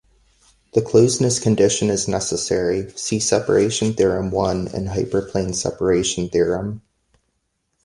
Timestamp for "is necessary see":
1.91-3.19